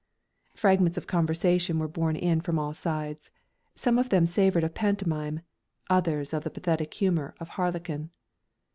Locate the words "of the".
6.33-6.49